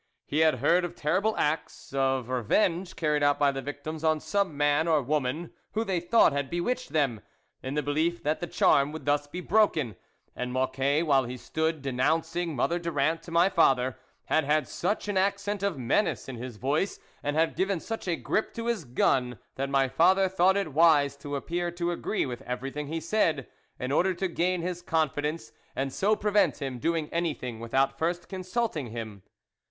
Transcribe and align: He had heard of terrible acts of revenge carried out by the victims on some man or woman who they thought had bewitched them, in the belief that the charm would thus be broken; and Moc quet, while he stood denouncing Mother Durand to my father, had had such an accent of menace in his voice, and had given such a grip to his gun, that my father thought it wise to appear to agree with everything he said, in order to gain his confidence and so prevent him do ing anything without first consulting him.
He 0.25 0.39
had 0.39 0.55
heard 0.55 0.83
of 0.83 0.95
terrible 0.95 1.37
acts 1.37 1.93
of 1.93 2.27
revenge 2.27 2.95
carried 2.95 3.21
out 3.21 3.37
by 3.37 3.51
the 3.51 3.61
victims 3.61 4.03
on 4.03 4.19
some 4.19 4.57
man 4.57 4.87
or 4.87 4.99
woman 5.03 5.51
who 5.73 5.83
they 5.83 5.99
thought 5.99 6.31
had 6.33 6.49
bewitched 6.49 6.91
them, 6.91 7.21
in 7.61 7.75
the 7.75 7.83
belief 7.83 8.23
that 8.23 8.39
the 8.39 8.47
charm 8.47 8.91
would 8.93 9.05
thus 9.05 9.27
be 9.27 9.41
broken; 9.41 9.95
and 10.35 10.51
Moc 10.51 10.73
quet, 10.73 11.05
while 11.05 11.25
he 11.25 11.37
stood 11.37 11.83
denouncing 11.83 12.55
Mother 12.55 12.79
Durand 12.79 13.21
to 13.21 13.29
my 13.29 13.47
father, 13.47 13.95
had 14.25 14.43
had 14.43 14.67
such 14.67 15.07
an 15.07 15.17
accent 15.17 15.61
of 15.61 15.77
menace 15.77 16.27
in 16.27 16.35
his 16.37 16.57
voice, 16.57 16.99
and 17.21 17.35
had 17.35 17.55
given 17.55 17.79
such 17.79 18.07
a 18.07 18.15
grip 18.15 18.55
to 18.55 18.65
his 18.65 18.85
gun, 18.85 19.37
that 19.53 19.69
my 19.69 19.87
father 19.87 20.27
thought 20.27 20.57
it 20.57 20.73
wise 20.73 21.15
to 21.17 21.35
appear 21.35 21.69
to 21.69 21.91
agree 21.91 22.25
with 22.25 22.41
everything 22.41 22.87
he 22.87 22.99
said, 22.99 23.47
in 23.79 23.91
order 23.91 24.15
to 24.15 24.27
gain 24.27 24.63
his 24.63 24.81
confidence 24.81 25.51
and 25.75 25.93
so 25.93 26.15
prevent 26.15 26.59
him 26.59 26.79
do 26.79 26.95
ing 26.95 27.07
anything 27.09 27.59
without 27.59 27.99
first 27.99 28.27
consulting 28.27 28.87
him. 28.87 29.21